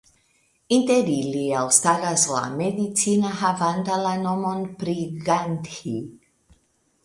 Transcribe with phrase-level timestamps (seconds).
[0.77, 4.99] Inter ili elstaras la medicina havanta la nomon pri
[5.31, 5.95] Gandhi.